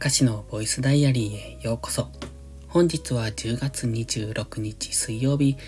[0.00, 2.08] たかしのボイスダイアリーへようこそ。
[2.68, 5.58] 本日は10月26日水曜日、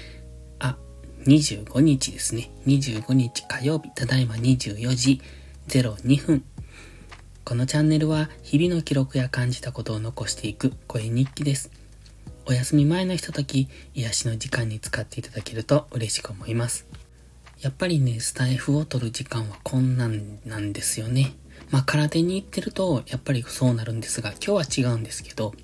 [0.58, 0.78] あ、
[1.26, 2.50] 25日ですね。
[2.66, 5.20] 25日火曜日、ただいま24時
[5.68, 6.44] 02分。
[7.44, 11.70] このチャンネルは日々の記録や感じたことを残していく声日記です。
[12.46, 16.86] お休み前のひととき、癒しの時間に使っていただけると嬉しく思います。
[17.60, 21.34] やっぱりね、スタイフを取る時間は困難なんですよね。
[21.72, 25.54] まあ、空手に行ってると、やっぱりそうなるんですが、今日は違うんですけど、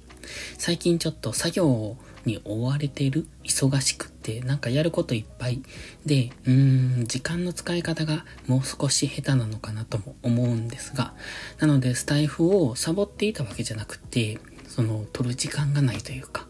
[0.56, 5.62] 最近ちょっと作業に追われてる、忙しくって、なんかやることいっぱい
[6.06, 11.12] で、うーん、時間の使い方がもう少し下手なのかなとも思うんですが、
[11.58, 16.46] なのでスタイフをサボっていたわけじゃなくて、その、取る時間がないというか、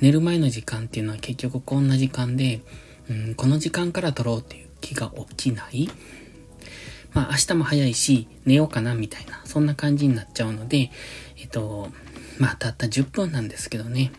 [0.00, 2.60] 寝る前の時間っていうのは結局こんな時間で、
[3.08, 5.88] うん、この時間から取ろうっていう気が起きない。
[7.12, 10.90] まあ明日も早いし寝ようかなみたいな、そんな感じになっちゃうので、
[11.36, 11.90] えっと、
[12.38, 14.12] まあたった10分なんですけどね。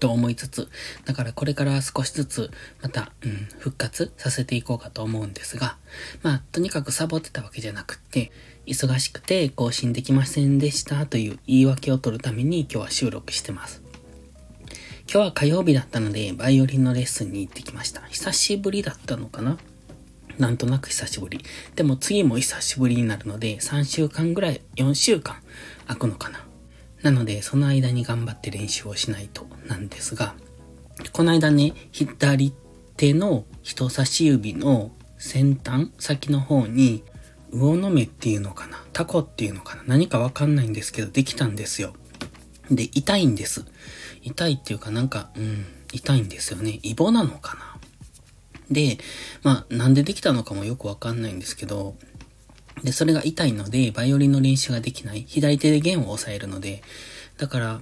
[0.00, 0.68] と思いつつ、
[1.06, 2.50] だからこれから少しずつ
[2.82, 5.78] また、うん、復活させていこうかと思うんですが、
[6.22, 8.30] まあとにかくサボってたわけじゃなくって、
[8.66, 13.82] 忙しくて更新できませんでしたという言い訳を取るために今日は収録してます。
[15.06, 18.02] 今日は火曜日だったので、バイオリンのレッスンに行ってきました。
[18.02, 19.58] 久しぶりだったのかな？
[20.38, 21.40] なんとなく久しぶり。
[21.76, 25.36] でも次も久しぶりになるので、3週間ぐらい、4週間
[25.86, 26.44] 空くのかな。
[27.02, 30.34] なので、その間に頑張って練習をしないとなんですが、
[31.12, 32.52] この間ね、左
[32.96, 37.04] 手の人差し指の先端、先の方に、
[37.52, 41.94] 魚の目っていうのかなタコっていうのかな何かわかんないんですけど、できたんですよ。
[42.70, 43.64] で、痛いんです。
[44.22, 46.80] 痛いっていうかなんか、うん、痛いんですよね。
[46.82, 47.73] イボなのかな
[48.70, 48.98] で、
[49.42, 51.96] まあ、なんでできたのかもよくわかんないんですけど、
[52.82, 55.24] で、それが痛いので、バイオリンの練習ができない。
[55.26, 56.82] 左手で弦を押さえるので、
[57.38, 57.80] だから、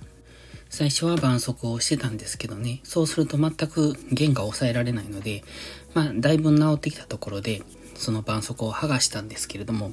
[0.68, 5.44] 最初は伴奏をしてたんですけどね、そうすると全く弦が押さえられないので、
[5.94, 7.62] まあ、だいぶ治ってきたところで、
[7.94, 9.92] その絆創膏を剥がしたんですけれども、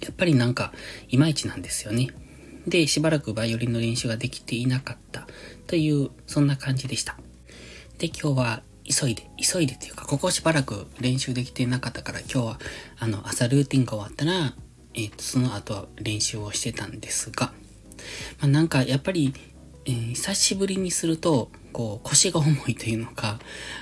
[0.00, 0.72] やっぱりなんか、
[1.08, 2.08] いまいちなんですよね。
[2.66, 5.26] で、しばらくバイオリンの練習ができていなかった
[5.66, 7.16] という、そんな感じでした。
[7.98, 12.60] で、今日は急いで、急いでっていうか、ここしばらく練習できてなかったから、今日は、
[12.98, 14.54] あの、朝ルーティンが終わったら、
[14.94, 17.52] えっ、と、その後は練習をしてたんですが、
[18.38, 19.34] まあ、なんか、やっぱり、
[19.86, 23.38] えー、久しぶりにすると、こう、腰が重いというのか、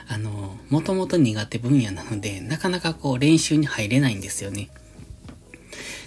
[0.09, 4.71] あの、もともと苦手分野なので、なかなかこう、練習に入れないんですよね。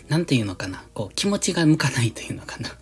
[0.08, 2.78] なんていうのかな、こう、気持ちが向かないというのかな。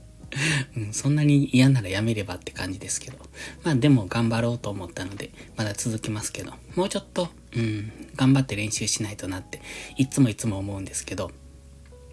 [0.78, 3.18] うん、そんなに嫌ならやめればって感じですけど。
[3.64, 9.62] まあでも頑張ろうと思ったので、まだ続きますけど、もうちょっと、うん、頑張って練習しないとなって、
[9.98, 11.32] いつもいつも思うんですけど。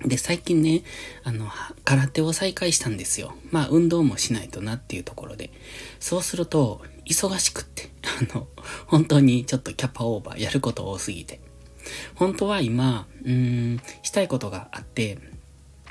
[0.05, 0.83] で、最近ね、
[1.25, 1.51] あの、
[1.85, 3.35] 空手を再開したんですよ。
[3.51, 5.51] まあ運動もしないとなっていうところで。
[5.99, 7.91] そうすると、忙しくって、
[8.33, 8.49] あの、
[8.87, 11.41] 本当にちょっとキャパオーバーやること多すぎて。
[12.15, 15.19] 本当は今、うーん、したいことがあって、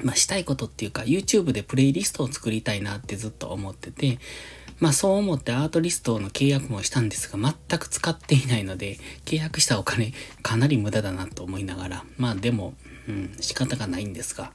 [0.03, 4.19] まあ、したいことっていうか、YouTube でプレイリストを作りたいなってずっと思ってて、
[4.79, 12.73] まあそう思ってアートリストの契約もしたんですが、全く使っていないので、契約したお金かなり無駄だなと思いながら、まあでも、
[13.07, 14.53] うん、仕方がないんですが。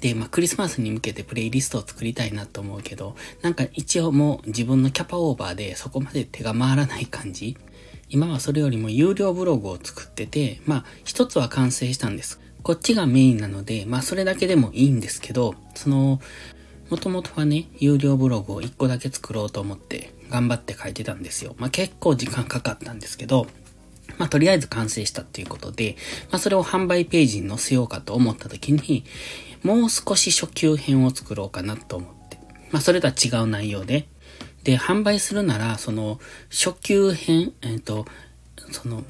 [0.00, 7.56] で、まあクリスマスに向けてプレイリストを作りたいなと思うけど、なんか一応もう自分のキャパオーバーでそこまで手が回らない感じ。
[8.10, 12.38] 今はそれよりも有料ブログを作ってて、まあ一つは完成したんです。
[12.62, 16.20] こっちがメインなので、まあそれだけでもいいんですけど、その、
[16.90, 21.54] もともとはね、有料ブログを1個だけ作ろうと思って頑張って書いてたんですよ。
[21.58, 23.46] まあ結構時間かかったんですけど、
[24.18, 25.96] まあとりあえず完成したっていうことで、
[26.30, 29.04] まあそれを販売ページに載せようかと思った時に、
[29.62, 32.38] もう少し初級編を作ろうかなと思って。
[32.70, 34.08] まあそれとは違う内容で。
[34.64, 38.04] で、販売するなら、その、初級編、えっ、ー、と、
[38.72, 39.04] その、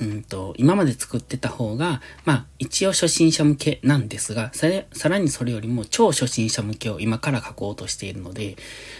[0.00, 8.56] うんと、今まで作ってた方が、まあ、一応初心者向けなんですが、ささらにそれよりも超初心者向けを今から書こうとしているので、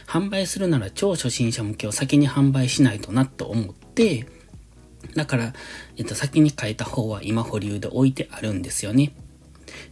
[0.06, 4.27] 販売するなら超初心者向けを先に販売しないとなと思って、
[5.15, 5.53] だから、
[5.97, 9.12] えっと、先に書いた方は今保留で置いてあるんですよね。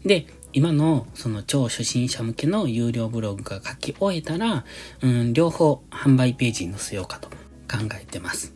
[0.05, 4.64] で、今のその超初心者向けの有料ブログが書き終えたら、
[5.03, 7.29] うん、両方販売ページに載せようかと
[7.69, 8.56] 考えてます。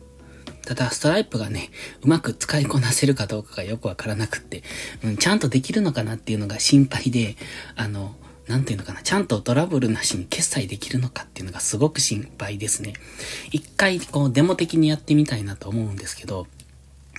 [0.65, 1.69] ただ、ストライプがね、
[2.03, 4.63] うまく使いこなせるかどうかがよくわからなくって、
[5.03, 7.35] うん、ちゃんとできるのかなっていうのが心配で、
[7.75, 8.15] あの、
[8.47, 12.93] なんていうのかな、ちゃんとトラブルなしに決済できるのかっていうのがすごく心配ですね。
[13.51, 16.47] 一回、こう、デモ的にやってみたいなと思うんですけど、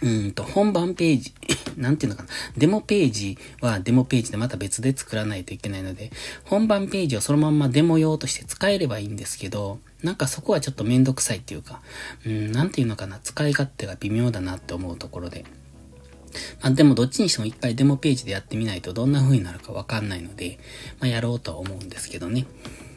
[0.02, 1.32] うんと、本番ページ
[1.78, 2.28] なんていうのかな。
[2.56, 6.10] デモページはデモページでまた別で作らないといけないので、
[6.44, 11.80] 本番ページをそのまんまデモ用として使えればいいんですけど、なんかそこはちょっとめんどくさいっていうか、
[12.26, 13.20] うん、なんていうのかな。
[13.22, 15.44] 使い勝手が微妙だなって思うところで。
[16.62, 20.58] まあでもどっちにしても一回デモページでやってみないとどんな風になるかわかんないので、
[20.98, 22.46] まあやろうとは思うんですけどね。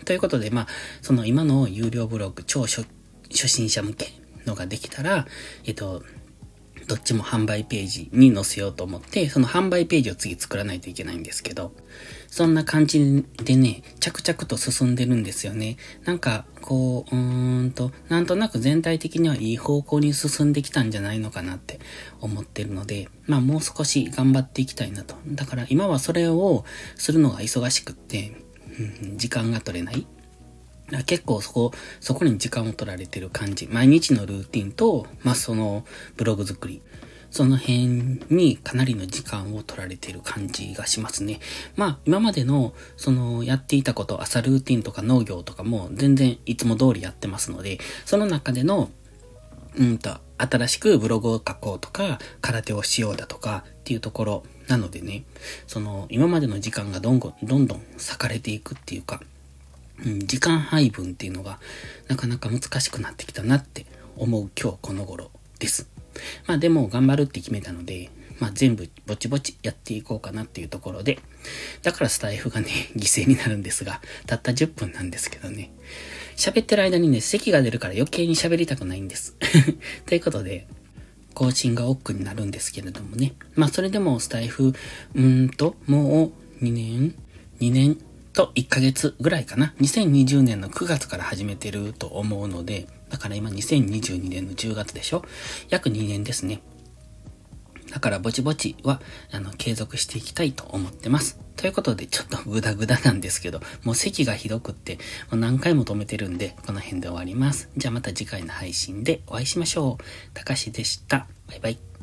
[0.06, 0.68] ということで、まあ、
[1.02, 2.86] その今の有料ブログ、超初
[3.30, 4.14] 心者向け
[4.46, 5.26] のができたら、
[5.66, 6.04] えっと、
[6.88, 11.72] どっちも販売ページに載せようと思って、その販売ページを次作らないといけないんですけど、
[12.28, 15.78] そんな感じでね、着々と進んでるんですよね。
[16.04, 21.80] なんか、こう、うーんと、なんとなく全体的にはいい方向に進んできたんじゃないのかなって
[22.22, 25.16] 思ってるので、まあもう少し頑張っていきたいなと。
[25.28, 26.66] だから今はそれを
[26.96, 28.34] するのが忙しくって、
[29.02, 30.06] うん、時間が取れない。
[31.06, 33.68] 結構そこ、そこに時間を取られてる感じ。
[33.68, 35.86] 毎日のルーティンと、まあ、その
[36.16, 36.82] ブログ作り。
[37.32, 41.42] その辺にかなりの時間を取られている感じがしますね。
[41.76, 48.90] まあ、今までの、その、やっていたこと、朝ルーティンとか農業とかも全然いつも通りやってますので、その中での、
[49.78, 55.26] うんと、新しくブログを書こうとか、空手をしようだとかっていうところなのでね、
[55.68, 59.22] その、今までの時間がどんどん、どんどん割かれていくっていうか、
[60.04, 61.60] うん、時間配分っていうのが
[62.08, 63.86] なかなか難しくなってきたなって
[64.18, 65.90] 思う今日この頃です。
[66.48, 68.10] まあでも頑張るって決めたので、
[68.40, 71.20] まあ全部ぼちぼちやっていこうかなっていうところで、
[71.84, 75.72] だからスタイフがね、 犠牲になるんですが、たった10分なんですけどね。
[76.36, 79.36] 喋ってる間にね、咳が出るから余計に喋りたくないんです。
[80.06, 80.68] ということで、
[81.34, 83.34] 更新が億劫になるんですけれどもね。
[83.56, 86.32] まあそれでもスタイフ、うーんと、も
[86.62, 87.16] う2年
[87.60, 87.98] ?2 年？
[88.36, 89.74] と1ヶ月ぐらいかな。
[89.82, 95.24] 2020年の9月から始めてると思うので、だから今2022年の10月でしょ
[95.70, 96.62] 約2年ですね。
[97.92, 99.02] だからぼちぼちは、
[99.32, 101.40] あの、継続していきたいと思ってます。
[101.56, 105.00] ということで、ちょっとグダグダなんですけど、もう席がひどくって、も
[105.34, 107.70] う何回も止めてるんで、この辺で終わります。
[107.78, 110.04] じゃあまた次回の配信でお会いしましょう。
[110.34, 111.28] たかしでした。
[111.48, 111.95] バイバイ。